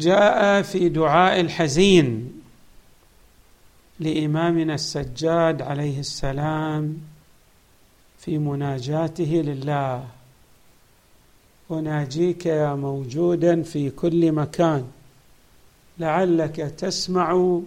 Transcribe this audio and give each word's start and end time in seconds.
جاء 0.00 0.62
في 0.62 0.88
دعاء 0.88 1.40
الحزين 1.40 2.32
لإمامنا 4.00 4.74
السجاد 4.74 5.62
عليه 5.62 6.00
السلام 6.00 6.98
في 8.18 8.38
مناجاته 8.38 9.42
لله. 9.44 10.06
أناجيك 11.70 12.46
يا 12.46 12.74
موجودا 12.74 13.62
في 13.62 13.90
كل 13.90 14.32
مكان 14.32 14.90
لعلك 15.98 16.56
تسمع 16.56 17.60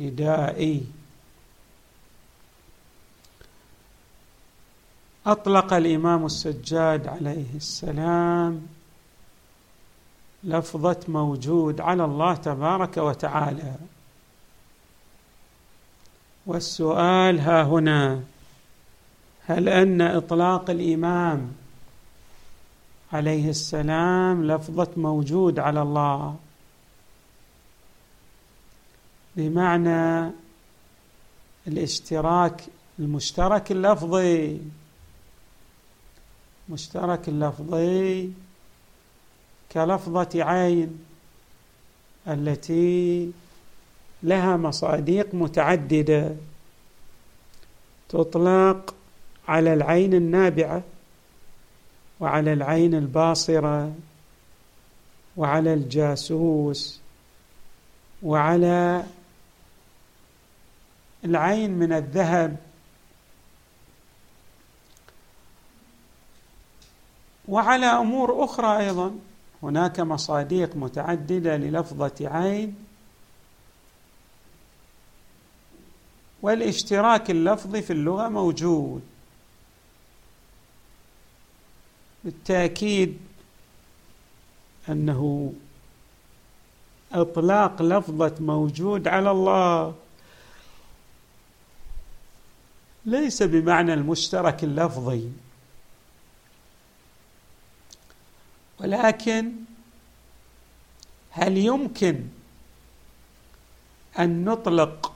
ندائي. 0.00 0.82
أطلق 5.26 5.72
الإمام 5.72 6.26
السجاد 6.26 7.06
عليه 7.06 7.46
السلام 7.56 8.62
لفظة 10.44 11.00
موجود 11.08 11.80
على 11.80 12.04
الله 12.04 12.34
تبارك 12.34 12.96
وتعالى. 12.96 13.74
والسؤال 16.46 17.40
ها 17.40 17.62
هنا 17.62 18.22
هل 19.46 19.68
أن 19.68 20.00
إطلاق 20.00 20.70
الإمام 20.70 21.52
عليه 23.12 23.50
السلام 23.50 24.44
لفظة 24.44 24.88
موجود 24.96 25.58
على 25.58 25.82
الله؟ 25.82 26.36
بمعنى 29.36 30.30
الاشتراك 31.66 32.64
المشترك 32.98 33.72
اللفظي 33.72 34.60
مشترك 36.68 37.28
اللفظي 37.28 38.30
كلفظة 39.72 40.44
عين 40.44 41.04
التي 42.28 43.32
لها 44.22 44.56
مصاديق 44.56 45.34
متعددة. 45.34 46.36
تطلق 48.08 48.94
على 49.48 49.74
العين 49.74 50.14
النابعة 50.14 50.82
وعلى 52.20 52.52
العين 52.52 52.94
الباصرة 52.94 53.94
وعلى 55.36 55.74
الجاسوس 55.74 57.00
وعلى 58.22 59.04
العين 61.24 61.70
من 61.70 61.92
الذهب. 61.92 62.56
وعلى 67.48 67.86
أمور 67.86 68.44
أخرى 68.44 68.78
أيضا. 68.78 69.18
هناك 69.62 70.00
مصاديق 70.00 70.76
متعددة 70.76 71.56
للفظة 71.56 72.14
عين 72.20 72.74
والاشتراك 76.42 77.30
اللفظي 77.30 77.82
في 77.82 77.92
اللغة 77.92 78.28
موجود. 78.28 79.02
بالتاكيد 82.24 83.18
أنه 84.88 85.52
إطلاق 87.12 87.82
لفظة 87.82 88.34
موجود 88.40 89.08
على 89.08 89.30
الله. 89.30 89.94
ليس 93.06 93.42
بمعنى 93.42 93.94
المشترك 93.94 94.64
اللفظي. 94.64 95.28
ولكن 98.82 99.52
هل 101.30 101.56
يمكن 101.58 102.20
أن 104.18 104.44
نطلق 104.44 105.12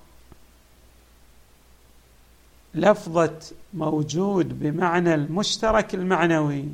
لفظة 2.75 3.41
موجود 3.75 4.61
بمعنى 4.61 5.15
المشترك 5.15 5.95
المعنوي 5.95 6.65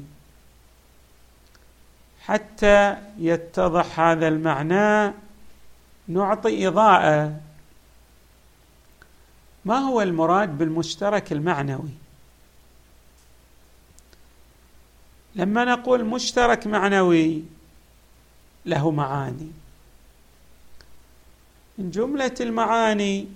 حتى 2.20 2.96
يتضح 3.18 4.00
هذا 4.00 4.28
المعنى؟ 4.28 5.14
نعطي 6.08 6.68
إضاءة. 6.68 7.40
ما 9.64 9.78
هو 9.78 10.02
المراد 10.02 10.58
بالمشترك 10.58 11.32
المعنوي؟ 11.32 12.01
لما 15.34 15.64
نقول 15.64 16.04
مشترك 16.04 16.66
معنوي 16.66 17.42
له 18.66 18.90
معاني. 18.90 19.50
من 21.78 21.90
جملة 21.90 22.34
المعاني 22.40 23.28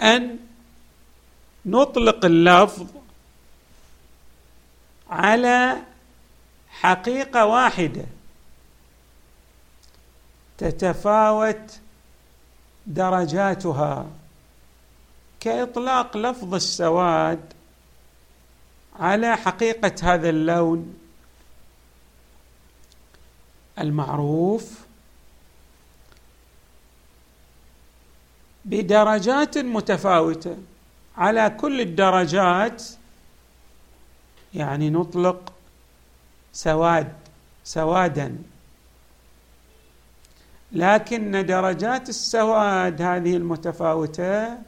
أن 0.00 0.38
نطلق 1.66 2.24
اللفظ 2.24 2.86
على 5.10 5.76
حقيقة 6.70 7.46
واحدة. 7.46 8.04
تتفاوت 10.58 11.80
درجاتها. 12.86 14.06
كإطلاق 15.40 16.16
لفظ 16.16 16.54
السواد 16.54 17.52
على 19.00 19.36
حقيقة 19.36 19.94
هذا 20.02 20.28
اللون 20.28 20.94
المعروف 23.78 24.80
بدرجات 28.64 29.58
متفاوتة. 29.58 30.56
على 31.16 31.50
كل 31.50 31.80
الدرجات 31.80 32.84
يعني 34.54 34.90
نطلق 34.90 35.52
سواد 36.52 37.12
سوادا. 37.64 38.38
لكن 40.72 41.46
درجات 41.46 42.08
السواد 42.08 43.02
هذه 43.02 43.36
المتفاوتة 43.36 44.58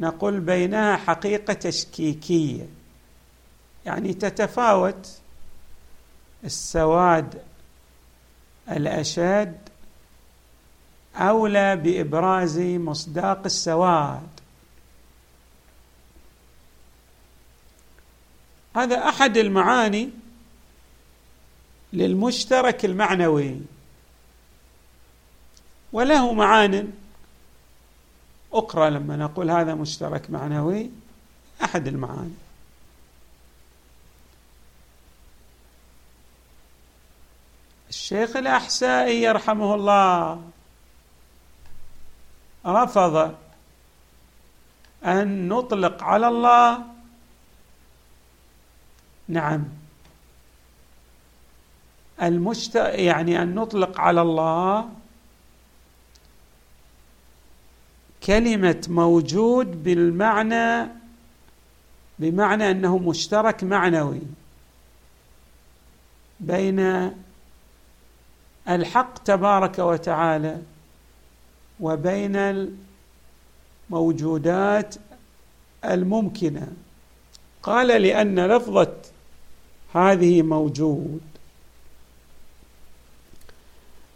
نقول 0.00 0.40
بينها 0.40 0.96
حقيقة 0.96 1.52
تشكيكية. 1.52 2.75
يعني 3.86 4.14
تتفاوت 4.14 5.18
السواد 6.44 7.42
الأشد 8.70 9.58
أولى 11.16 11.76
بإبراز 11.76 12.58
مصداق 12.58 13.42
السواد. 13.44 14.28
هذا 18.76 19.08
أحد 19.08 19.36
المعاني 19.36 20.10
للمشترك 21.92 22.84
المعنوي. 22.84 23.60
وله 25.92 26.32
معان 26.32 26.92
أخرى 28.52 28.90
لما 28.90 29.16
نقول 29.16 29.50
هذا 29.50 29.74
مشترك 29.74 30.30
معنوي 30.30 30.90
أحد 31.64 31.86
المعاني. 31.86 32.45
الشيخ 37.96 38.36
الأحسائي 38.36 39.22
يرحمه 39.22 39.74
الله. 39.74 40.42
رفض 42.66 43.34
أن 45.04 45.48
نطلق 45.48 46.02
على 46.02 46.28
الله. 46.28 46.78
نعم. 49.28 49.64
المشت 52.22 52.74
يعني 52.74 53.42
أن 53.42 53.54
نطلق 53.54 54.00
على 54.00 54.22
الله 54.22 54.88
كلمة 58.26 58.86
موجود 58.88 59.84
بالمعنى 59.84 60.88
بمعنى 62.18 62.70
أنه 62.70 62.98
مشترك 62.98 63.64
معنوي 63.64 64.22
بين 66.40 66.80
الحق 68.68 69.18
تبارك 69.18 69.78
وتعالى 69.78 70.62
وبين 71.80 72.36
الموجودات 73.90 74.94
الممكنة. 75.84 76.68
قال 77.62 78.02
لأن 78.02 78.46
لفظة 78.46 78.92
هذه 79.94 80.42
موجود. 80.42 81.20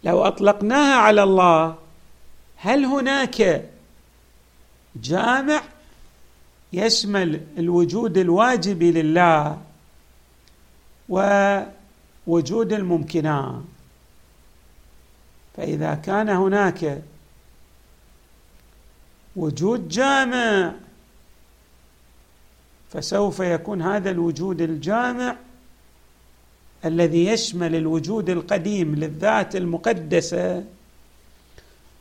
لو 0.03 0.21
أطلقناها 0.21 0.95
على 0.95 1.23
الله 1.23 1.75
هل 2.55 2.85
هناك 2.85 3.69
جامع 4.95 5.61
يشمل 6.73 7.41
الوجود 7.57 8.17
الواجب 8.17 8.83
لله 8.83 9.61
ووجود 11.09 12.73
الممكنات؟ 12.73 13.70
فإذا 15.61 15.95
كان 15.95 16.29
هناك 16.29 17.01
وجود 19.35 19.87
جامع 19.89 20.73
فسوف 22.89 23.39
يكون 23.39 23.81
هذا 23.81 24.11
الوجود 24.11 24.61
الجامع 24.61 25.35
الذي 26.85 27.25
يشمل 27.25 27.75
الوجود 27.75 28.29
القديم 28.29 28.95
للذات 28.95 29.55
المقدسة 29.55 30.63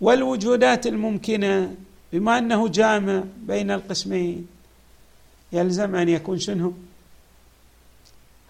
والوجودات 0.00 0.86
الممكنة 0.86 1.74
بما 2.12 2.38
أنه 2.38 2.68
جامع 2.68 3.24
بين 3.36 3.70
القسمين. 3.70 4.46
يلزم 5.52 5.94
أن 5.94 6.08
يكون 6.08 6.38
شنو؟ 6.38 6.72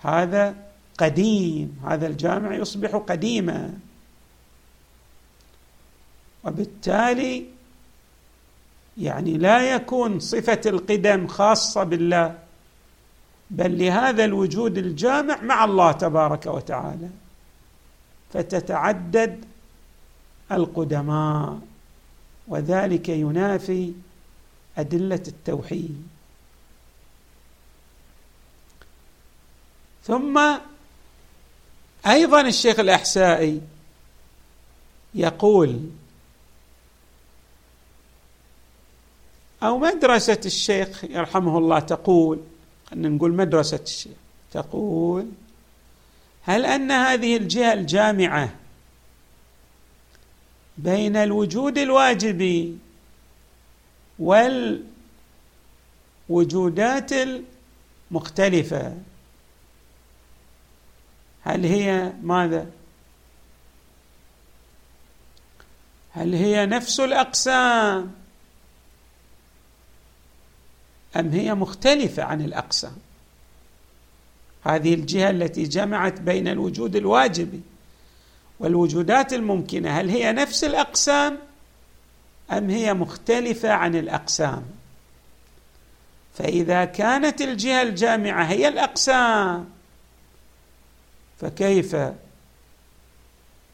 هذا 0.02 0.54
قديم 0.98 1.80
هذا 1.86 2.06
الجامع 2.06 2.54
يصبح 2.54 2.96
قديما. 2.96 3.89
وبالتالي 6.44 7.46
يعني 8.98 9.38
لا 9.38 9.75
يكون 9.75 10.20
صفة 10.20 10.60
القدم 10.66 11.26
خاصة 11.26 11.84
بالله 11.84 12.38
بل 13.50 13.78
لهذا 13.78 14.25
الوجود 14.25 14.78
الجامع 14.78 15.42
مع 15.42 15.64
الله 15.64 15.92
تبارك 15.92 16.46
وتعالى. 16.46 17.08
فتتعدد 18.32 19.44
القدماء 20.52 21.58
وذلك 22.48 23.08
ينافي 23.08 23.92
أدلة 24.78 25.22
التوحيد. 25.28 26.08
ثم 30.04 30.40
أيضا 32.06 32.40
الشيخ 32.40 32.78
الأحسائي 32.78 33.60
يقول 35.14 35.81
أو 39.62 39.78
مدرسة 39.78 40.40
الشيخ 40.46 41.04
يرحمه 41.04 41.58
الله 41.58 41.78
تقول 41.78 42.40
خلينا 42.90 43.08
نقول 43.08 43.32
مدرسة 43.32 43.80
الشيخ 43.82 44.16
تقول 44.52 45.26
هل 46.42 46.66
أن 46.66 46.90
هذه 46.90 47.36
الجهة 47.36 47.72
الجامعة 47.72 48.54
بين 50.78 51.16
الوجود 51.16 51.78
الواجبي 51.78 52.78
والوجودات 56.28 57.10
المختلفة 58.10 58.96
هل 61.42 61.66
هي 61.66 62.12
ماذا؟ 62.22 62.66
هل 66.12 66.34
هي 66.34 66.66
نفس 66.66 67.00
الأقسام؟ 67.00 68.19
أم 71.16 71.28
هي 71.28 71.54
مختلفة 71.54 72.22
عن 72.22 72.40
الاقسام 72.40 72.96
هذه 74.64 74.94
الجهة 74.94 75.30
التي 75.30 75.62
جمعت 75.62 76.20
بين 76.20 76.48
الوجود 76.48 76.96
الواجبي 76.96 77.60
والوجودات 78.60 79.32
الممكنة 79.32 79.90
هل 79.90 80.08
هي 80.08 80.32
نفس 80.32 80.64
الأقسام 80.64 81.38
أم 82.52 82.70
هي 82.70 82.94
مختلفة 82.94 83.72
عن 83.72 83.94
الأقسام؟ 83.94 84.64
فإذا 86.34 86.84
كانت 86.84 87.40
الجهة 87.40 87.82
الجامعة 87.82 88.44
هي 88.44 88.68
الأقسام 88.68 89.68
فكيف 91.40 91.96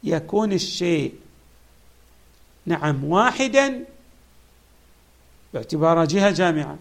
يكون 0.03 0.53
الشيء 0.53 1.13
نعم 2.65 3.03
واحدا 3.03 3.85
باعتباره 5.53 6.05
جهة 6.05 6.31
جامعة؟ 6.31 6.77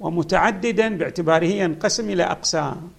ومتعددا 0.00 0.88
باعتباره 0.88 1.44
ينقسم 1.44 2.10
إلى 2.10 2.22
أقسام. 2.22 2.90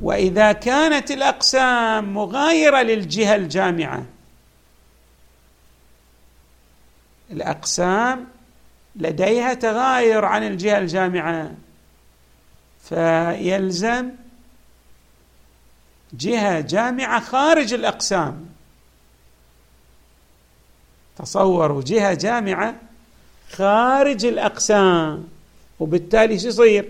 وإذا 0.00 0.52
كانت 0.52 1.10
الأقسام 1.10 2.14
مغايرة 2.14 2.82
للجهة 2.82 3.36
الجامعة 3.36 4.04
الأقسام 7.30 8.26
لديها 8.96 9.54
تغاير 9.54 10.24
عن 10.24 10.42
الجهة 10.42 10.78
الجامعة 10.78 11.52
فيلزم 12.82 14.10
جهة 16.12 16.60
جامعة 16.60 17.20
خارج 17.20 17.74
الأقسام. 17.74 18.46
تصوروا 21.16 21.82
جهة 21.82 22.14
جامعة 22.14 22.74
خارج 23.50 24.24
الأقسام 24.24 25.28
وبالتالي 25.80 26.38
شو 26.38 26.48
يصير؟ 26.48 26.88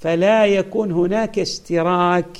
فلا 0.00 0.46
يكون 0.46 0.92
هناك 0.92 1.38
اشتراك 1.38 2.38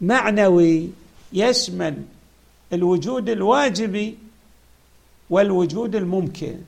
معنوي 0.00 0.90
يشمل 1.32 2.02
الوجود 2.72 3.28
الواجبي 3.28 4.18
والوجود 5.30 5.96
الممكن. 5.96 6.58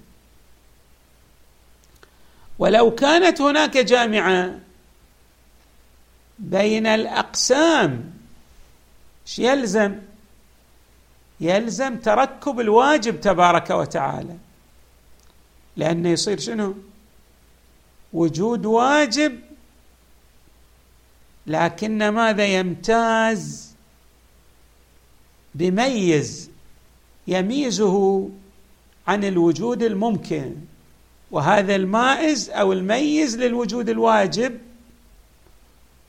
ولو 2.58 2.94
كانت 2.94 3.40
هناك 3.40 3.76
جامعة 3.78 4.58
بين 6.38 6.86
الأقسام 6.86 8.12
يلزم؟ 9.38 9.98
يلزم 11.40 11.96
تركب 11.96 12.60
الواجب 12.60 13.20
تبارك 13.20 13.70
وتعالى. 13.70 14.36
لأنه 15.76 16.08
يصير 16.08 16.38
شنو؟ 16.38 16.74
وجود 18.12 18.66
واجب. 18.66 19.40
لكن 21.46 22.08
ماذا 22.08 22.44
يمتاز؟ 22.44 23.74
بميز 25.54 26.50
يميزه 27.26 28.28
عن 29.06 29.24
الوجود 29.24 29.82
الممكن. 29.82 30.54
وهذا 31.30 31.76
المائز 31.76 32.50
أو 32.50 32.72
الميز 32.72 33.36
للوجود 33.36 33.88
الواجب 33.88 34.58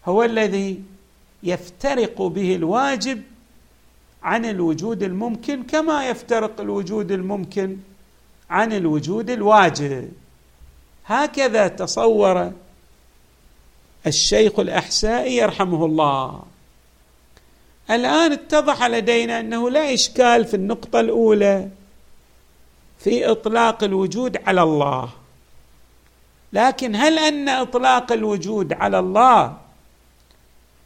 هو 0.06 0.24
الذي 0.24 0.84
يفترق 1.44 2.22
به 2.22 2.56
الواجب 2.56 3.22
عن 4.24 4.46
الوجود 4.46 5.04
الممكن 5.04 5.64
كما 5.64 6.10
يفترق 6.10 6.62
الوجود 6.62 7.12
الممكن 7.12 7.78
عن 8.52 8.74
الوجود 8.74 9.30
الواجب 9.30 10.12
هكذا 11.06 11.68
تصور 11.68 12.52
الشيخ 14.08 14.60
الأحسائي 14.60 15.38
يرحمه 15.38 15.86
الله. 15.86 16.44
الآن 17.92 18.32
اتضح 18.32 18.84
لدينا 18.84 19.40
أنه 19.40 19.70
لا 19.70 19.94
إشكال 19.94 20.46
في 20.46 20.54
النقطة 20.54 21.00
الأولى 21.00 21.70
في 23.00 23.32
إطلاق 23.32 23.84
الوجود 23.84 24.38
على 24.48 24.64
الله. 24.64 25.10
لكن 26.54 26.96
هل 26.96 27.20
أن 27.20 27.50
إطلاق 27.50 28.12
الوجود 28.12 28.74
على 28.74 29.00
الله 29.00 29.58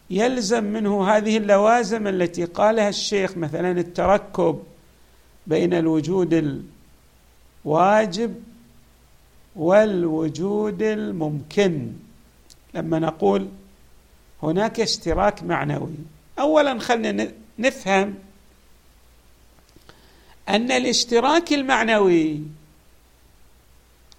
يلزم 0.10 0.64
منه 0.64 1.10
هذه 1.10 1.38
اللوازم 1.38 2.08
التي 2.08 2.46
قالها 2.46 2.90
الشيخ؟ 2.90 3.38
مثلا 3.38 3.72
التركب 3.72 4.64
بين 5.48 5.74
الوجود 5.74 6.34
الواجب 7.66 8.44
والوجود 9.56 10.82
الممكن. 10.82 11.92
لما 12.74 13.00
نقول 13.00 13.48
هناك 14.44 14.80
اشتراك 14.80 15.44
معنوي 15.44 15.96
اولا 16.40 16.80
خلينا 16.80 17.32
نفهم 17.60 18.16
أن 20.50 20.72
الاشتراك 20.72 21.54
المعنوي 21.54 22.42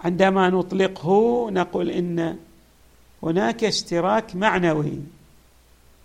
عندما 0.00 0.50
نطلقه 0.50 1.50
نقول 1.50 1.90
إن 1.90 2.36
هناك 3.22 3.64
اشتراك 3.64 4.36
معنوي. 4.36 4.98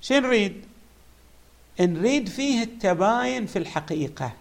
شو 0.01 0.13
نريد؟ 0.13 0.65
نريد 1.79 2.29
فيه 2.29 2.63
التباين 2.63 3.45
في 3.45 3.60
الحقيقة. 3.60 4.33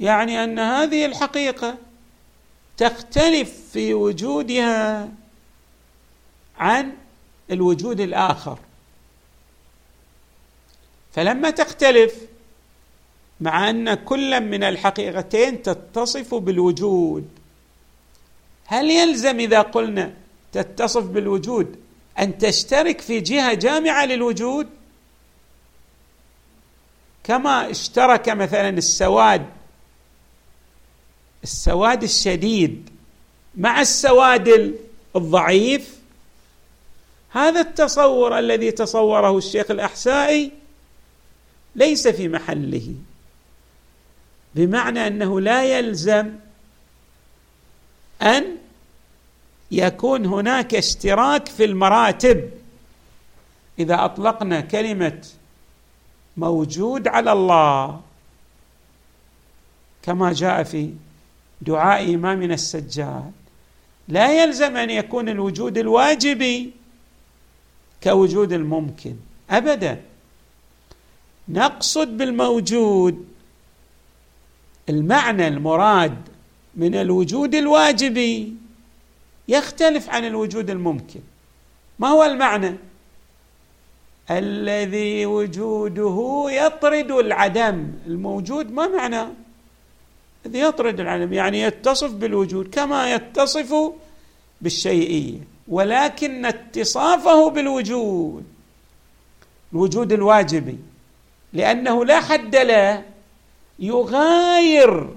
يعني 0.00 0.44
أن 0.44 0.58
هذه 0.58 1.06
الحقيقة 1.06 1.78
تختلف 2.76 3.52
في 3.72 3.94
وجودها 3.94 5.08
عن 6.58 6.92
الوجود 7.50 8.00
الآخر. 8.00 8.58
فلما 11.12 11.50
تختلف 11.50 12.14
مع 13.40 13.70
أن 13.70 13.94
كل 13.94 14.40
من 14.40 14.62
الحقيقتين 14.64 15.62
تتصف 15.62 16.34
بالوجود 16.34 17.28
هل 18.66 18.90
يلزم 18.90 19.40
إذا 19.40 19.60
قلنا 19.62 20.14
تتصف 20.52 21.04
بالوجود 21.04 21.76
أن 22.18 22.38
تشترك 22.38 23.00
في 23.00 23.20
جهة 23.20 23.54
جامعة 23.54 24.04
للوجود؟ 24.04 24.68
كما 27.24 27.70
اشترك 27.70 28.28
مثلا 28.28 28.68
السواد 28.68 29.46
السواد 31.42 32.02
الشديد 32.02 32.90
مع 33.56 33.80
السواد 33.80 34.74
الضعيف. 35.16 36.00
هذا 37.30 37.60
التصور 37.60 38.38
الذي 38.38 38.70
تصوره 38.70 39.38
الشيخ 39.38 39.70
الأحسائي 39.70 40.52
ليس 41.76 42.08
في 42.08 42.28
محله 42.28 42.94
بمعنى 44.54 45.06
أنه 45.06 45.40
لا 45.40 45.78
يلزم 45.78 46.34
أن 48.22 48.56
يكون 49.70 50.26
هناك 50.26 50.74
اشتراك 50.74 51.48
في 51.48 51.64
المراتب. 51.64 52.50
إذا 53.78 54.04
أطلقنا 54.04 54.60
كلمة 54.60 55.22
موجود 56.36 57.08
على 57.08 57.32
الله 57.32 58.00
كما 60.02 60.32
جاء 60.32 60.62
في 60.62 60.94
دعاء 61.60 62.14
امامنا 62.14 62.54
السجاد. 62.54 63.32
لا 64.08 64.42
يلزم 64.42 64.76
أن 64.76 64.90
يكون 64.90 65.28
الوجود 65.28 65.78
الواجبي 65.78 66.70
كوجود 68.02 68.52
الممكن 68.52 69.16
ابدا. 69.50 70.02
نقصد 71.48 72.16
بالموجود 72.16 73.26
المعنى 74.88 75.48
المراد 75.48 76.16
من 76.74 76.94
الوجود 76.94 77.54
الواجبي 77.54 78.54
يختلف 79.48 80.10
عن 80.10 80.24
الوجود 80.24 80.70
الممكن. 80.70 81.20
ما 81.98 82.08
هو 82.08 82.24
المعنى؟ 82.24 82.74
الذي 84.30 85.26
وجوده 85.26 86.46
يطرد 86.50 87.10
العدم. 87.10 87.92
الموجود 88.06 88.72
ما 88.72 88.88
معنى؟ 88.88 89.26
الذي 90.46 90.60
يطرد 90.60 91.00
العدم 91.00 91.32
يعني 91.32 91.60
يتصف 91.60 92.10
بالوجود 92.10 92.74
كما 92.74 93.14
يتصف 93.14 93.92
بالشيئيه 94.60 95.38
ولكن 95.68 96.46
اتصافه 96.46 97.50
بالوجود 97.50 98.44
الوجود 99.72 100.12
الواجبي 100.12 100.78
لأنه 101.52 102.04
لا 102.04 102.20
حد 102.20 102.56
له 102.56 103.04
يغاير 103.78 105.08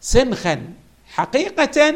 سنخا 0.00 0.62
حقيقه 1.06 1.94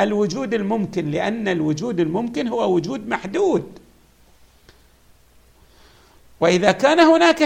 الوجود 0.00 0.54
الممكن 0.54 1.10
لأن 1.10 1.48
الوجود 1.48 2.00
الممكن 2.00 2.48
هو 2.48 2.74
وجود 2.74 3.08
محدود. 3.08 3.78
وإذا 6.40 6.72
كان 6.72 7.00
هناك 7.00 7.38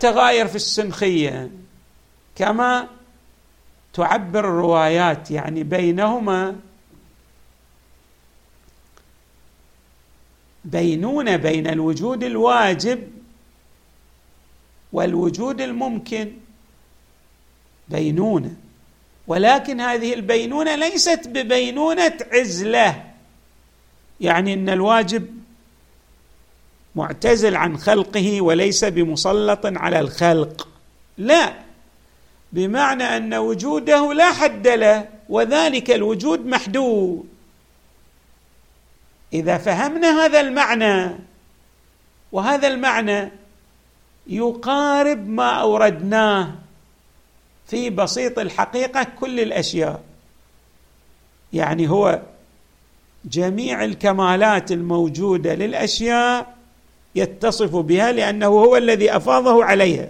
تغاير 0.00 0.46
في 0.46 0.56
السنخيه 0.56 1.50
كما 2.38 2.88
تعبر 3.92 4.40
الروايات 4.40 5.30
يعني 5.30 5.62
بينهما 5.62 6.56
بينونه 10.64 11.36
بين 11.36 11.66
الوجود 11.66 12.24
الواجب 12.24 13.08
والوجود 14.92 15.60
الممكن. 15.60 16.32
بينونه 17.88 18.56
ولكن 19.26 19.80
هذه 19.80 20.14
البينونة 20.14 20.74
ليست 20.74 21.28
ببينونة 21.28 22.16
عزلة 22.32 23.04
يعني 24.20 24.54
إن 24.54 24.68
الواجب 24.68 25.26
معتزل 26.94 27.56
عن 27.56 27.78
خلقه 27.78 28.40
وليس 28.40 28.84
بمسلط 28.84 29.60
على 29.66 30.00
الخلق. 30.00 30.68
لا 31.18 31.67
بمعنى 32.52 33.04
أن 33.04 33.34
وجوده 33.34 34.12
لا 34.12 34.32
حد 34.32 34.68
له 34.68 35.08
وذلك 35.28 35.90
الوجود 35.90 36.46
محدود. 36.46 37.28
إذا 39.32 39.58
فهمنا 39.58 40.24
هذا 40.24 40.40
المعنى 40.40 41.16
وهذا 42.32 42.68
المعنى 42.68 43.30
يقارب 44.26 45.28
ما 45.28 45.50
أوردناه 45.50 46.54
في 47.66 47.90
بسيط 47.90 48.38
الحقيقة 48.38 49.06
كل 49.20 49.40
الأشياء. 49.40 50.02
يعني 51.52 51.88
هو 51.88 52.22
جميع 53.24 53.84
الكمالات 53.84 54.72
الموجودة 54.72 55.54
للأشياء 55.54 56.56
يتصف 57.14 57.76
بها 57.76 58.12
لأنه 58.12 58.46
هو 58.46 58.76
الذي 58.76 59.16
أفاضه 59.16 59.64
عليها. 59.64 60.08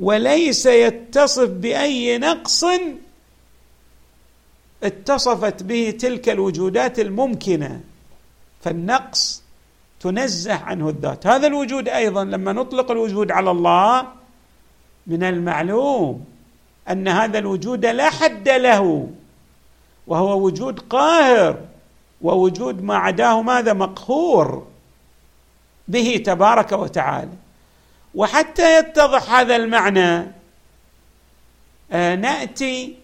وليس 0.00 0.66
يتصف 0.66 1.48
بأي 1.48 2.18
نقص 2.18 2.64
اتصفت 4.82 5.62
به 5.62 5.90
تلك 5.90 6.28
الوجودات 6.28 6.98
الممكنة. 6.98 7.80
فالنقص 8.60 9.42
تنزه 10.00 10.54
عنه 10.54 10.88
الذات. 10.88 11.26
هذا 11.26 11.46
الوجود 11.46 11.88
أيضا 11.88 12.24
لما 12.24 12.52
نطلق 12.52 12.90
الوجود 12.90 13.30
على 13.30 13.50
الله 13.50 14.06
من 15.06 15.22
المعلوم 15.22 16.24
أن 16.90 17.08
هذا 17.08 17.38
الوجود 17.38 17.86
لا 17.86 18.10
حد 18.10 18.48
له 18.48 19.10
وهو 20.06 20.44
وجود 20.44 20.80
قاهر 20.80 21.58
ووجود 22.22 22.82
ما 22.82 22.96
عداه 22.96 23.42
ماذا؟ 23.42 23.72
مقهور 23.72 24.66
به 25.88 26.22
تبارك 26.26 26.72
وتعالى. 26.72 27.47
وحتى 28.14 28.78
يتضح 28.78 29.30
هذا 29.30 29.56
المعنى 29.56 30.32
آه 31.92 32.14
نأتي 32.14 32.96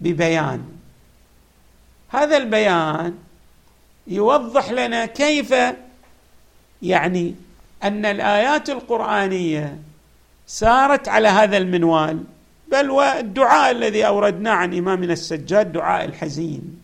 ببيان. 0.00 0.64
هذا 2.08 2.36
البيان 2.36 3.18
يوضح 4.06 4.70
لنا 4.70 5.06
كيف 5.06 5.54
يعني 6.82 7.34
أن 7.82 8.06
الآيات 8.06 8.70
القرآنية 8.70 9.78
سارت 10.46 11.08
على 11.08 11.28
هذا 11.28 11.56
المنوال. 11.56 12.24
بل 12.68 12.90
والدعاء 12.90 13.70
الذي 13.70 14.06
أوردناه 14.06 14.52
عن 14.52 14.78
إمامنا 14.78 15.12
السجاد 15.12 15.72
دعاء 15.72 16.04
الحزين. 16.04 16.80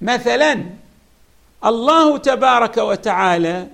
مثلا 0.00 0.64
الله 1.64 2.18
تبارك 2.18 2.76
وتعالى 2.76 3.68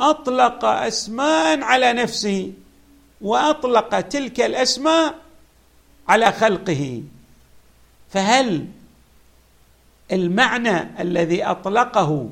أطلق 0.00 0.64
أسماء 0.64 1.60
على 1.62 1.92
نفسه 1.92 2.52
وأطلق 3.20 4.00
تلك 4.00 4.40
الأسماء 4.40 5.14
على 6.08 6.32
خلقه. 6.32 7.02
فهل 8.10 8.66
المعنى 10.12 11.02
الذي 11.02 11.44
أطلقه 11.44 12.30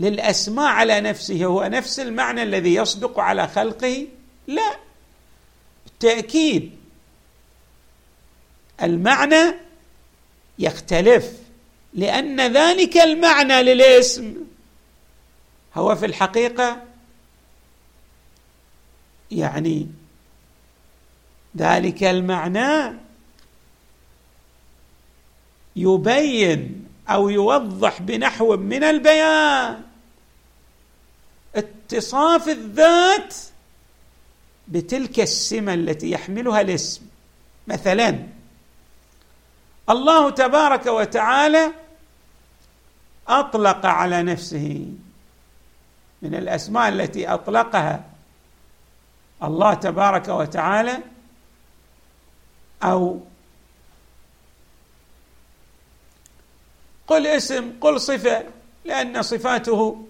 للأسماء 0.00 0.66
على 0.66 1.00
نفسه 1.00 1.44
هو 1.44 1.64
نفس 1.64 2.00
المعنى 2.00 2.42
الذي 2.42 2.74
يصدق 2.74 3.20
على 3.20 3.48
خلقه؟ 3.48 4.06
لا. 4.46 4.76
بالتأكيد 5.84 6.70
المعنى 8.82 9.54
يختلف 10.58 11.32
لأن 11.94 12.40
ذلك 12.40 12.96
المعنى 12.96 13.62
للاسم. 13.62 14.34
هو 15.76 15.96
في 15.96 16.06
الحقيقة 16.06 16.82
يعني 19.30 19.88
ذلك 21.56 22.04
المعنى 22.04 22.96
يبين 25.76 26.88
أو 27.08 27.28
يوضح 27.28 28.02
بنحو 28.02 28.56
من 28.56 28.84
البيان. 28.84 29.82
اتصاف 31.54 32.48
الذات 32.48 33.34
بتلك 34.68 35.20
السمة 35.20 35.74
التي 35.74 36.10
يحملها 36.10 36.60
الاسم. 36.60 37.02
مثلا 37.66 38.26
الله 39.90 40.30
تبارك 40.30 40.86
وتعالى 40.86 41.72
أطلق 43.28 43.86
على 43.86 44.22
نفسه 44.22 44.86
من 46.22 46.34
الأسماء 46.34 46.88
التي 46.88 47.28
أطلقها 47.28 48.04
الله 49.42 49.74
تبارك 49.74 50.28
وتعالى 50.28 50.98
أو 52.82 53.20
قل 57.06 57.26
اسم 57.26 57.72
قل 57.80 58.00
صفة 58.00 58.44
لأن 58.84 59.22
صفاته 59.22 60.06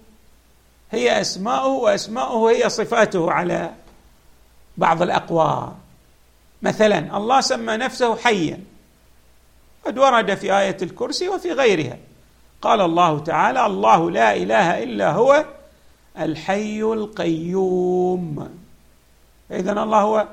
هي 0.91 1.21
اسماؤه 1.21 1.69
واسماؤه 1.69 2.51
هي 2.51 2.69
صفاته 2.69 3.33
على 3.33 3.71
بعض 4.77 5.03
الأقوال. 5.03 5.73
مثلا 6.63 7.17
الله 7.17 7.41
سمى 7.41 7.77
نفسه 7.77 8.17
حيا. 8.17 8.61
قد 9.87 9.99
ورد 9.99 10.35
في 10.35 10.59
آية 10.59 10.77
الكرسي 10.83 11.29
وفي 11.29 11.53
غيرها. 11.53 11.99
قال 12.63 12.81
الله 12.81 13.19
تعالى 13.19 13.67
الله 13.67 14.11
لا 14.11 14.37
إله 14.37 14.83
إلا 14.83 15.11
هو 15.11 15.45
الحي 16.19 16.83
القيوم. 16.83 18.59
اذا 19.51 19.73
الله 19.73 20.01
هو 20.01 20.29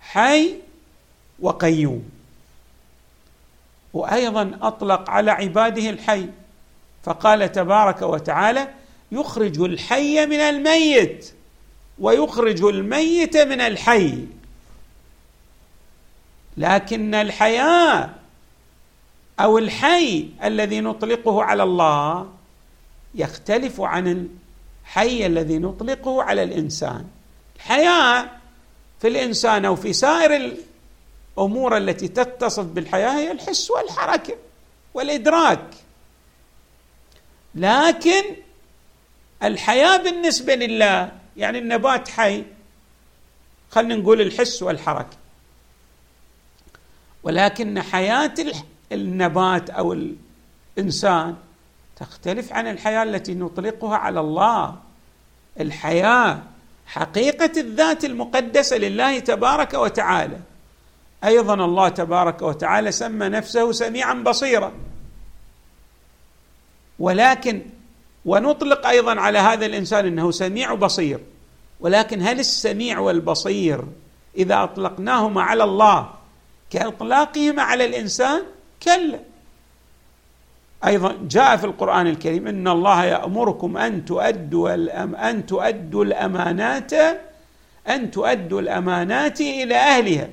حي 0.00 0.54
وقيوم. 1.40 2.10
وأيضا 3.94 4.58
أطلق 4.62 5.10
على 5.10 5.30
عباده 5.30 5.90
الحي. 5.90 6.28
فقال 7.02 7.52
تبارك 7.52 8.02
وتعالى 8.02 8.68
يخرج 9.12 9.60
الحي 9.60 10.26
من 10.26 10.40
الميت 10.40 11.32
ويخرج 11.98 12.64
الميت 12.64 13.36
من 13.36 13.60
الحي. 13.60 14.26
لكن 16.56 17.14
الحياة 17.14 18.10
أو 19.40 19.58
الحي 19.58 20.28
الذي 20.44 20.80
نطلقه 20.80 21.42
على 21.42 21.62
الله 21.62 22.32
يختلف 23.14 23.80
عن 23.80 24.28
الحي 24.88 25.26
الذي 25.26 25.58
نطلقه 25.58 26.22
على 26.22 26.42
الإنسان. 26.42 27.06
الحياة 27.56 28.30
في 29.00 29.08
الإنسان 29.08 29.64
أو 29.64 29.76
في 29.76 29.92
سائر 29.92 30.54
الأمور 31.36 31.76
التي 31.76 32.08
تتصف 32.08 32.64
بالحياة 32.64 33.10
هي 33.10 33.32
الحس 33.32 33.70
والحركة 33.70 34.36
والإدراك. 34.94 35.74
لكن 37.54 38.22
الحياة 39.42 39.96
بالنسبة 39.96 40.54
لله 40.54 41.12
يعني 41.36 41.58
النبات 41.58 42.08
حي 42.08 42.44
خلينا 43.70 43.96
نقول 43.96 44.20
الحس 44.20 44.62
والحركة. 44.62 45.16
ولكن 47.22 47.82
حياة 47.82 48.34
النبات 48.92 49.70
أو 49.70 49.92
الإنسان 50.76 51.36
تختلف 52.00 52.52
عن 52.52 52.66
الحياة 52.66 53.02
التي 53.02 53.34
نطلقها 53.34 53.96
على 53.96 54.20
الله. 54.20 54.74
الحياة 55.60 56.42
حقيقة 56.86 57.60
الذات 57.60 58.04
المقدسة 58.04 58.76
لله 58.76 59.18
تبارك 59.18 59.74
وتعالى. 59.74 60.38
أيضا 61.24 61.54
الله 61.54 61.88
تبارك 61.88 62.42
وتعالى 62.42 62.92
سمى 62.92 63.28
نفسه 63.28 63.72
سميعا 63.72 64.14
بصيرا. 64.14 64.72
ولكن 66.98 67.62
ونطلق 68.24 68.86
أيضا 68.86 69.20
على 69.20 69.38
هذا 69.38 69.66
الإنسان 69.66 70.06
إنه 70.06 70.30
سميع 70.30 70.74
بصير. 70.74 71.20
ولكن 71.80 72.22
هل 72.22 72.40
السميع 72.40 72.98
والبصير 72.98 73.84
إذا 74.36 74.62
أطلقناهما 74.62 75.42
على 75.42 75.64
الله 75.64 76.10
كإطلاقهما 76.70 77.62
على 77.62 77.84
الإنسان؟ 77.84 78.42
كلا. 78.82 79.20
أيضا 80.86 81.16
جاء 81.22 81.56
في 81.56 81.64
القرآن 81.64 82.06
الكريم 82.06 82.46
إن 82.46 82.68
الله 82.68 83.04
يأمركم 83.04 83.76
أن 83.76 84.04
تؤدوا 84.04 84.74
الأم 84.74 85.14
أن 85.16 85.46
تؤدوا 85.46 86.04
الأمانات 86.04 86.92
أن 87.88 88.10
تؤدوا 88.10 88.60
الأمانات 88.60 89.40
إلى 89.40 89.74
أهلها. 89.74 90.28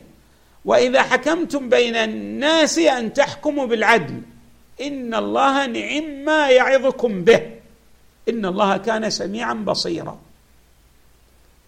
وإذا 0.65 1.01
حكمتم 1.01 1.69
بين 1.69 1.95
الناس 1.95 2.79
أن 2.79 3.13
تحكموا 3.13 3.65
بالعدل 3.65 4.21
إن 4.81 5.13
الله 5.13 5.65
نعم 5.65 6.25
ما 6.25 6.49
يعظكم 6.49 7.23
به. 7.23 7.41
إن 8.29 8.45
الله 8.45 8.77
كان 8.77 9.09
سميعا 9.09 9.53
بصيرا. 9.53 10.17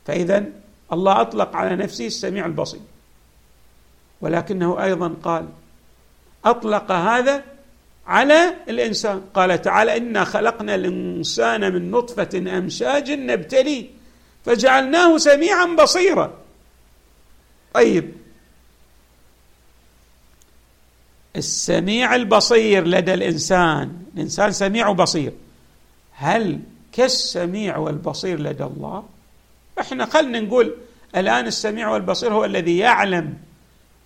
فاذا 0.05 0.45
الله 0.93 1.21
أطلق 1.21 1.55
على 1.55 1.75
نفسه 1.75 2.07
السميع 2.07 2.45
البصير. 2.45 2.81
ولكنه 4.21 4.83
أيضا 4.83 5.13
قال 5.23 5.45
أطلق 6.45 6.91
هذا 6.91 7.43
على 8.07 8.53
الإنسان. 8.69 9.21
قال 9.33 9.61
تعالى 9.61 9.97
إنا 9.97 10.23
خلقنا 10.23 10.75
الإنسان 10.75 11.73
من 11.73 11.91
نطفة 11.91 12.57
أمشاج 12.57 13.11
نبتلي 13.11 13.89
فجعلناه 14.45 15.17
سميعا 15.17 15.65
بصيرا. 15.65 16.33
طيب. 17.73 18.11
السميع 21.35 22.15
البصير 22.15 22.87
لدى 22.87 23.13
الإنسان 23.13 24.01
الإنسان 24.15 24.51
سميع 24.51 24.87
وبصير. 24.87 25.33
هل 26.11 26.59
كالسميع 26.91 27.77
والبصير 27.77 28.39
لدى 28.39 28.63
الله؟ 28.63 29.03
إحنا 29.79 30.05
خلنا 30.05 30.39
نقول 30.39 30.75
الآن 31.15 31.47
السميع 31.47 31.89
والبصير 31.89 32.33
هو 32.33 32.45
الذي 32.45 32.77
يعلم 32.77 33.37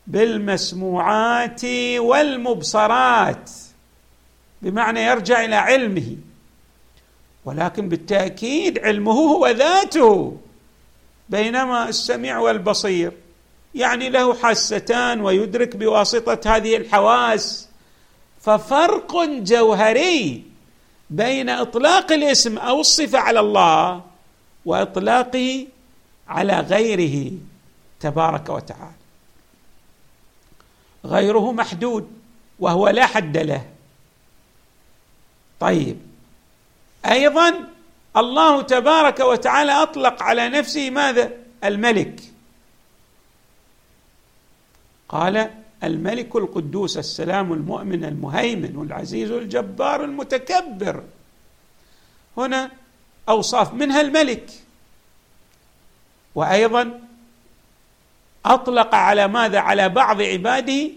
بالمسموعات 0.07 1.65
والمبصرات. 1.97 3.49
بمعنى 4.61 5.01
يرجع 5.01 5.45
إلى 5.45 5.55
علمه. 5.55 6.15
ولكن 7.45 7.89
بالتأكيد 7.89 8.79
علمه 8.79 9.11
هو 9.11 9.47
ذاته 9.47 10.37
بينما 11.29 11.89
السميع 11.89 12.39
والبصير. 12.39 13.11
يعني 13.75 14.09
له 14.09 14.33
حاستان 14.33 15.21
ويدرك 15.21 15.75
بواسطة 15.75 16.55
هذه 16.55 16.77
الحواس. 16.77 17.67
ففرق 18.41 19.25
جوهري 19.25 20.43
بين 21.09 21.49
إطلاق 21.49 22.11
الاسم 22.11 22.57
أو 22.57 22.79
الصفة 22.79 23.19
على 23.19 23.39
الله 23.39 24.01
وإطلاقه 24.65 25.67
على 26.27 26.59
غيره 26.59 27.31
تبارك 27.99 28.49
وتعالى. 28.49 29.01
غيره 31.05 31.51
محدود 31.51 32.07
وهو 32.59 32.89
لا 32.89 33.05
حد 33.05 33.37
له. 33.37 33.70
طيب. 35.61 35.97
أيضا 37.05 37.67
الله 38.17 38.61
تبارك 38.61 39.19
وتعالى 39.19 39.71
أطلق 39.71 40.23
على 40.23 40.49
نفسه 40.49 40.89
ماذا؟ 40.89 41.31
الملك. 41.63 42.21
قال 45.09 45.49
الملك 45.83 46.35
القدوس 46.35 46.97
السلام 46.97 47.53
المؤمن 47.53 48.05
المهيمن 48.05 48.81
العزيز 48.81 49.31
الجبار 49.31 50.03
المتكبر. 50.03 51.03
هنا 52.37 52.71
أوصاف 53.29 53.73
منها 53.73 54.01
الملك. 54.01 54.49
وأيضا 56.35 57.01
أطلق 58.45 58.95
على 58.95 59.27
ماذا؟ 59.27 59.59
على 59.59 59.89
بعض 59.89 60.21
عباده 60.21 60.89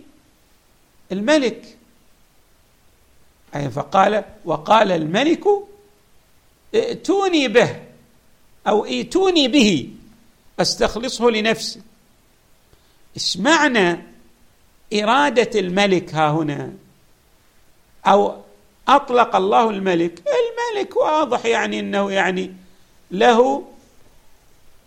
الملك. 1.13 1.79
أي 3.57 3.71
فقال 3.71 4.25
وقال 4.45 4.93
الملك 4.93 5.45
ائتوني 6.75 7.49
به 7.49 7.81
أو 8.67 8.85
ائتوني 8.85 9.49
به 9.49 9.89
أستخلصه 10.61 11.31
لنفسي. 11.31 11.81
إيش 13.17 13.37
معنى 13.37 14.03
إرادة 14.95 15.61
الملك 15.61 16.15
ها 16.15 16.31
هنا؟ 16.31 16.73
أو 18.07 18.37
أطلق 18.89 19.37
الله 19.37 19.71
الملك؟ 19.71 20.23
الملك 20.27 20.97
واضح 20.97 21.47
يعني 21.47 21.81
أنه 21.81 22.11
يعني 22.11 22.53
له 23.11 23.65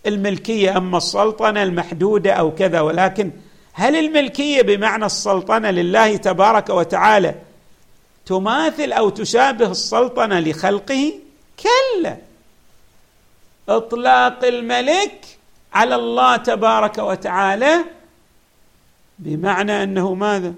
الملكية 0.05 0.77
أما 0.77 0.97
السلطنة 0.97 1.63
المحدودة 1.63 2.33
أو 2.33 2.55
كذا 2.55 2.81
ولكن 2.81 3.31
هل 3.73 3.95
الملكية 3.95 4.61
بمعنى 4.61 5.05
السلطنة 5.05 5.71
لله 5.71 6.17
تبارك 6.17 6.69
وتعالى 6.69 7.35
تماثل 8.27 8.91
أو 8.91 9.09
تشابه 9.09 9.71
السلطنة 9.71 10.39
لخلقه؟ 10.39 11.13
كلا. 11.59 12.17
إطلاق 13.69 14.45
الملك 14.45 15.25
على 15.73 15.95
الله 15.95 16.37
تبارك 16.37 16.97
وتعالى 16.97 17.85
بمعنى 19.19 19.83
أنه 19.83 20.13
ماذا؟ 20.13 20.53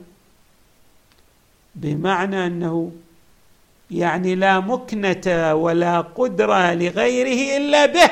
بمعنى 1.76 2.46
أنه 2.46 2.92
يعني 3.92 4.36
لا 4.36 4.60
مكنة 4.60 5.54
ولا 5.54 6.02
قدرة 6.02 6.74
لغيره 6.74 7.58
إلا 7.58 7.86
به 7.86 8.12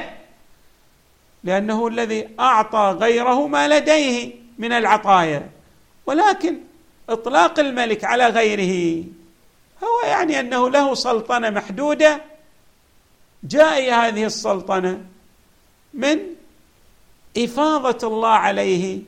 لأنه 1.43 1.87
الذي 1.87 2.29
أعطى 2.39 2.97
غيره 2.99 3.47
ما 3.47 3.67
لديه 3.67 4.33
من 4.57 4.71
العطايا. 4.71 5.49
ولكن 6.05 6.57
إطلاق 7.09 7.59
الملك 7.59 8.03
على 8.03 8.27
غيره 8.27 9.03
هو 9.83 10.07
يعني 10.07 10.39
أنه 10.39 10.69
له 10.69 10.95
سلطنة 10.95 11.49
محدودة 11.49 12.21
جاء 13.43 13.93
هذه 13.93 14.25
السلطنة 14.25 15.05
من 15.93 16.19
إفاضة 17.37 18.07
الله 18.07 18.29
عليه 18.29 19.01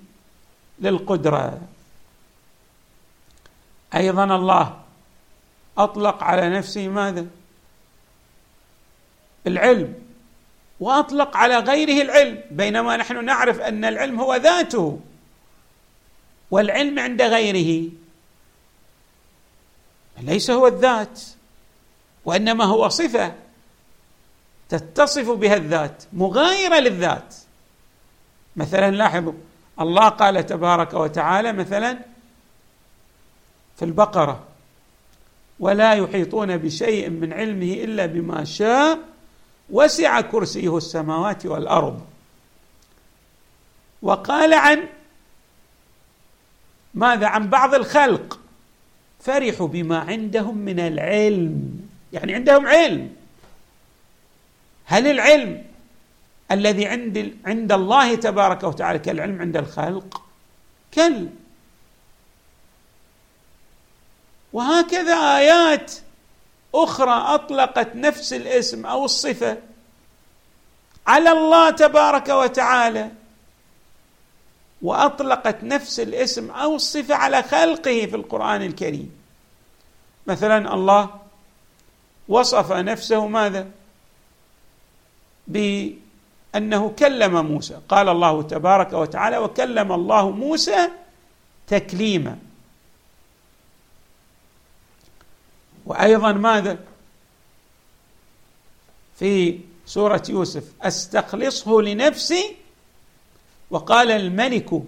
للقدرة. 0.80 1.62
أيضا 3.96 4.24
الله 4.24 4.80
أطلق 5.78 6.24
على 6.24 6.50
نفسه 6.50 6.88
ماذا؟ 6.88 7.26
العلم 9.48 9.94
وأطلق 10.80 11.38
على 11.38 11.58
غيره 11.58 12.02
العلم 12.02 12.42
بينما 12.52 12.98
نحن 12.98 13.26
نعرف 13.26 13.60
أن 13.60 13.86
العلم 13.86 14.20
هو 14.20 14.36
ذاته 14.36 15.00
والعلم 16.52 17.00
عند 17.00 17.22
غيره. 17.22 17.92
ليس 20.22 20.52
هو 20.52 20.68
الذات 20.68 21.22
وإنما 22.26 22.66
هو 22.66 22.90
صفة 22.90 23.34
تتصف 24.70 25.30
بها 25.30 25.56
الذات 25.56 26.04
مغايرة 26.14 26.80
للذات. 26.80 27.36
مثلا 28.56 28.92
لاحظوا 28.92 29.34
الله 29.80 30.10
قال 30.10 30.46
تبارك 30.46 30.94
وتعالى 30.94 31.54
مثلا 31.54 32.00
في 33.78 33.86
البقرة 33.86 34.44
ولا 35.60 35.94
يحيطون 35.94 36.58
بشيء 36.58 37.10
من 37.10 37.34
علمه 37.34 37.74
إلا 37.74 38.06
بما 38.06 38.44
شاء 38.44 39.00
وسع 39.70 40.22
كرسيه 40.22 40.78
السماوات 40.78 41.46
والأرض. 41.46 42.02
وقال 44.02 44.54
عن 44.54 44.88
ماذا؟ 46.94 47.28
عن 47.28 47.50
بعض 47.50 47.74
الخلق. 47.74 48.40
فرحوا 49.20 49.68
بما 49.68 50.00
عندهم 50.00 50.58
من 50.58 50.80
العلم. 50.80 51.82
يعني 52.14 52.36
عندهم 52.36 52.68
علم. 52.68 53.16
هل 54.86 55.08
العلم 55.08 55.64
الذي 56.52 56.86
عند 56.86 57.36
عند 57.46 57.72
الله 57.72 58.16
تبارك 58.16 58.64
وتعالى 58.64 59.00
كالعلم 59.00 59.42
عند 59.42 59.58
الخلق؟ 59.58 60.22
كل. 60.94 61.28
وهكذا 64.54 65.38
آيات 65.38 65.94
أخرى 66.76 67.36
أطلقت 67.36 67.96
نفس 67.96 68.34
الاسم 68.34 68.86
أو 68.86 69.06
الصفة 69.06 69.58
على 71.08 71.32
الله 71.32 71.70
تبارك 71.70 72.30
وتعالى. 72.30 73.12
وأطلقت 74.82 75.64
نفس 75.64 76.00
الاسم 76.00 76.52
أو 76.52 76.76
الصفه 76.76 77.16
على 77.16 77.44
خلقه 77.44 78.06
في 78.06 78.16
القرآن 78.16 78.62
الكريم. 78.62 79.12
مثلا 80.28 80.74
الله 80.74 81.20
وصف 82.28 82.72
نفسه 82.72 83.28
ماذا؟ 83.28 83.68
بأنه 85.48 86.94
كلم 87.00 87.46
موسى. 87.46 87.80
قال 87.90 88.10
الله 88.10 88.44
تبارك 88.44 88.94
وتعالى 88.94 89.38
وكلم 89.38 89.92
الله 89.92 90.30
موسى 90.30 90.90
تكليما. 91.68 92.38
وأيضا 95.86 96.32
ماذا؟ 96.32 96.78
في 99.16 99.60
سورة 99.86 100.24
يوسف 100.30 100.64
أستخلصه 100.82 101.82
لنفسي 101.82 102.56
وقال 103.72 104.12
الملك 104.12 104.82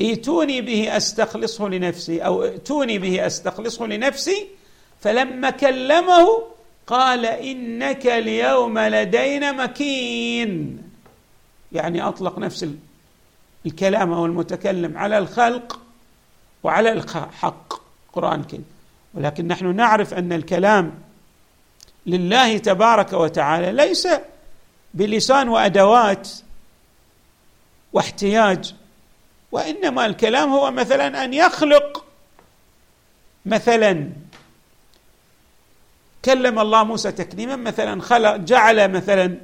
ائتوني 0.00 0.60
به 0.60 0.96
أستخلصه 0.96 1.68
لنفسي 1.68 2.20
أو 2.20 2.44
ائتوني 2.44 2.98
به 2.98 3.26
أستخلصه 3.26 3.86
لنفسي 3.86 4.46
فلما 5.00 5.50
كلمه 5.50 6.42
قال 6.86 7.26
إنك 7.26 8.06
اليوم 8.06 8.78
لدينا 8.78 9.52
مكين. 9.52 10.82
يعني 11.72 12.02
أطلق 12.02 12.38
نفس 12.38 12.66
الكلام 13.66 14.12
أو 14.12 14.26
المتكلم 14.26 14.98
على 14.98 15.18
الخلق 15.18 15.80
وعلى 16.62 16.92
الحق 16.92 17.74
قرآن 18.12 18.40
الكريم 18.40 18.64
ولكن 19.14 19.48
نحن 19.48 19.76
نعرف 19.76 20.14
أن 20.14 20.32
الكلام 20.32 20.94
لله 22.06 22.58
تبارك 22.58 23.12
وتعالى 23.12 23.72
ليس 23.72 24.08
بلسان 24.94 25.48
وأدوات 25.48 26.28
واحتياج 27.92 28.74
وإنما 29.52 30.06
الكلام 30.06 30.52
هو 30.52 30.70
مثلا 30.70 31.24
أن 31.24 31.34
يخلق. 31.34 32.04
مثلا 33.46 34.08
كلم 36.24 36.58
الله 36.58 36.84
موسى 36.84 37.12
تكليما 37.12 37.56
مثلا 37.56 38.02
خلق 38.02 38.36
جعل 38.36 38.92
مثلا 38.92 39.36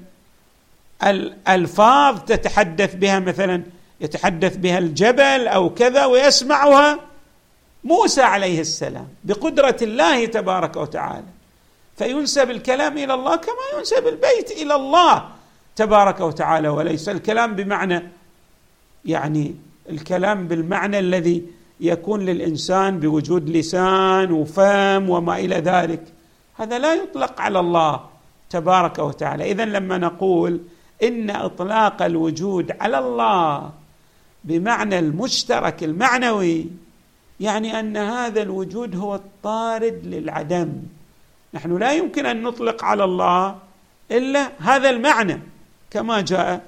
الالفاظ 1.03 2.19
تتحدث 2.21 2.95
بها 2.95 3.19
مثلا 3.19 3.63
يتحدث 4.01 4.57
بها 4.57 4.79
الجبل 4.79 5.49
أو 5.49 5.75
كذا 5.75 6.05
ويسمعها 6.05 7.01
موسى 7.85 8.23
عليه 8.23 8.61
السلام 8.61 9.09
بقدرة 9.25 9.77
الله 9.83 10.27
تبارك 10.27 10.77
وتعالى. 10.77 11.27
فينسب 11.97 12.51
الكلام 12.51 12.99
إلى 12.99 13.15
الله 13.15 13.37
كما 13.37 13.79
ينسب 13.79 14.07
البيت 14.07 14.51
إلى 14.51 14.75
الله 14.75 15.29
تبارك 15.77 16.21
وتعالى 16.21 16.69
وليس 16.69 17.09
الكلام 17.09 17.55
بمعنى 17.55 18.09
يعني 19.09 19.55
الكلام 19.91 20.49
بالمعنى 20.49 20.99
الذي 20.99 21.43
يكون 21.81 22.21
للإنسان 22.21 23.01
بوجود 23.01 23.49
لسان 23.49 24.33
وفم 24.33 25.11
وما 25.11 25.39
إلى 25.39 25.57
ذلك. 25.57 26.03
هذا 26.57 26.79
لا 26.79 26.95
يطلق 26.95 27.41
على 27.41 27.61
الله 27.61 28.01
تبارك 28.51 28.99
وتعالى. 28.99 29.51
اذا 29.51 29.65
لما 29.65 29.99
نقول 29.99 30.61
إن 31.03 31.31
إطلاق 31.31 32.03
الوجود 32.03 32.73
على 32.81 32.99
الله 32.99 33.71
بمعنى 34.45 34.99
المشترك 34.99 35.85
المعنوي 35.85 36.67
يعني 37.41 37.81
أن 37.81 37.97
هذا 37.97 38.43
الوجود 38.43 38.97
هو 38.97 39.15
الطارد 39.15 40.01
للعدم. 40.05 40.73
نحن 41.55 41.79
لا 41.79 41.93
يمكن 41.93 42.27
أن 42.27 42.43
نطلق 42.43 42.85
على 42.85 43.05
الله 43.05 43.57
إلا 44.11 44.51
هذا 44.59 44.91
المعنى 44.91 45.41
كما 45.91 46.21
جاء 46.21 46.63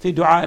في 0.00 0.10
دعاء 0.10 0.44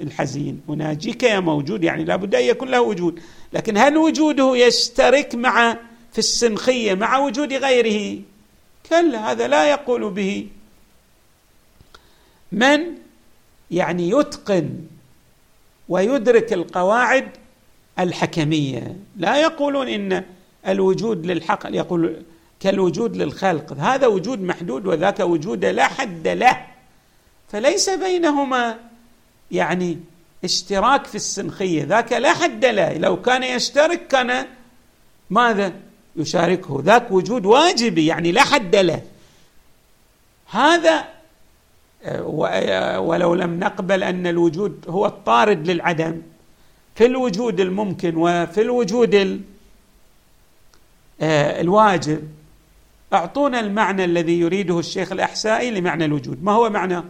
الحزين. 0.00 0.60
أناجيك 0.70 1.22
يا 1.22 1.40
موجود 1.40 1.84
يعني 1.84 2.04
لابد 2.04 2.34
أن 2.34 2.44
يكون 2.44 2.68
له 2.68 2.80
وجود. 2.80 3.20
لكن 3.52 3.76
هل 3.76 3.96
وجوده 3.96 4.56
يشترك 4.56 5.34
مع 5.34 5.76
في 6.12 6.18
السنخية 6.18 6.94
مع 6.94 7.18
وجود 7.18 7.52
غيره؟ 7.52 8.20
كلا 8.90 9.30
هذا 9.30 9.48
لا 9.48 9.70
يقول 9.70 10.10
به. 10.10 10.48
من 12.52 12.80
يعني 13.70 14.10
يتقن 14.10 14.70
ويدرك 15.88 16.52
القواعد 16.52 17.28
الحكمية. 17.98 18.96
لا 19.16 19.36
يقولون 19.36 19.88
إن 19.88 20.24
الوجود 20.68 21.26
للحق 21.26 21.66
يقول 21.66 22.22
كالوجود 22.60 23.16
للخلق. 23.16 23.72
هذا 23.72 24.06
وجود 24.06 24.42
محدود 24.42 24.86
وذاك 24.86 25.20
وجود 25.20 25.64
لا 25.64 25.88
حد 25.88 26.28
له. 26.28 26.66
فليس 27.48 27.90
بينهما 27.90 28.78
يعني 29.50 29.98
اشتراك 30.44 31.06
في 31.06 31.14
السنخية. 31.14 31.84
ذاك 31.84 32.12
لا 32.12 32.32
حد 32.32 32.64
له. 32.64 32.98
لو 32.98 33.22
كان 33.22 33.42
يشترك 33.42 34.06
كان 34.06 34.46
ماذا 35.30 35.72
يشاركه؟ 36.16 36.82
ذاك 36.84 37.10
وجود 37.10 37.46
واجبي 37.46 38.06
يعني 38.06 38.32
لا 38.32 38.42
حد 38.42 38.76
له. 38.76 39.02
هذا 40.50 41.04
ولو 42.98 43.34
لم 43.34 43.60
نقبل 43.60 44.02
أن 44.02 44.26
الوجود 44.26 44.84
هو 44.88 45.06
الطارد 45.06 45.70
للعدم 45.70 46.22
في 46.94 47.06
الوجود 47.06 47.60
الممكن 47.60 48.16
وفي 48.16 48.60
الوجود 48.60 49.42
آه، 51.20 51.60
الواجب. 51.60 52.28
أعطونا 53.12 53.60
المعنى 53.60 54.04
الذي 54.04 54.40
يريده 54.40 54.78
الشيخ 54.78 55.12
الأحسائي 55.12 55.70
لمعنى 55.70 56.04
الوجود. 56.04 56.44
ما 56.44 56.52
هو 56.52 56.70
معنى؟ 56.70 57.02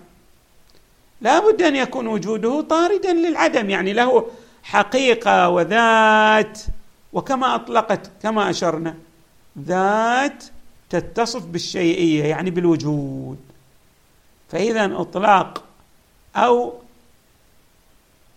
لا 1.21 1.51
بد 1.51 1.63
أن 1.63 1.77
يكون 1.77 2.07
وجوده 2.07 2.61
طاردا 2.61 3.13
للعدم 3.13 3.71
يعني 3.71 3.93
له 3.93 4.27
حقيقة 4.63 5.49
وذات 5.49 6.61
وكما 7.13 7.55
أطلقت 7.55 8.11
كما 8.23 8.51
أشرنا 8.51 8.95
ذات 9.59 10.45
تتصف 10.91 11.47
بالشيئية 11.47 12.25
يعني 12.25 12.51
بالوجود. 12.51 13.39
فإذا 14.49 15.01
إطلاق 15.01 15.65
أو 16.37 16.73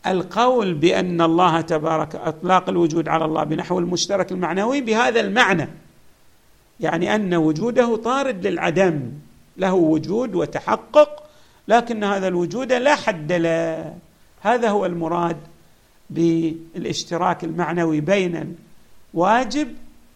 القول 0.07 0.73
بأن 0.73 1.21
الله 1.21 1.61
تبارك 1.61 2.15
إطلاق 2.15 2.69
الوجود 2.69 3.07
على 3.07 3.25
الله 3.25 3.43
بنحو 3.43 3.79
المشترك 3.79 4.31
المعنوي 4.31 4.81
بهذا 4.81 5.19
المعنى 5.19 5.69
يعني 6.79 7.15
أن 7.15 7.35
وجوده 7.35 7.95
طارد 7.95 8.47
للعدم 8.47 9.11
له 9.57 9.73
وجود 9.73 10.35
وتحقق 10.35 11.23
لكن 11.67 12.03
هذا 12.03 12.27
الوجود 12.27 12.73
لا 12.73 12.95
حد 12.95 13.31
له. 13.31 13.95
هذا 14.41 14.69
هو 14.69 14.85
المراد 14.85 15.37
بالاشتراك 16.09 17.43
المعنوي 17.43 18.01
بين 18.01 18.55
الواجب 19.13 19.67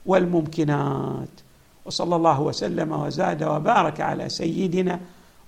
والممكنات. 0.05 1.27
وصلى 1.85 2.15
الله 2.15 2.41
وسلم 2.41 2.91
وزاد 2.91 3.43
وبارك 3.43 4.01
على 4.01 4.29
سيدنا 4.29 4.99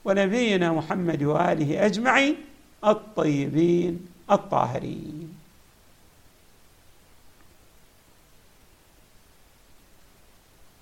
ونبينا 0.06 0.72
محمد 0.72 1.24
وآله 1.24 1.86
أجمعين 1.86 2.36
الطيبين 2.86 4.06
الطاهرين. 4.32 5.42